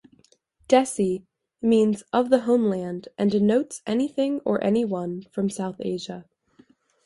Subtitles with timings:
[0.67, 1.27] "Desi"
[1.61, 6.25] means "of the homeland" and denotes anything or anyone from South Asia.